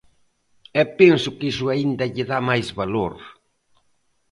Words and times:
E 0.81 0.83
penso 0.99 1.29
que 1.37 1.45
iso 1.53 1.65
aínda 1.73 2.05
lle 2.13 2.25
dá 2.31 2.39
máis 2.49 2.67
valor. 2.79 3.13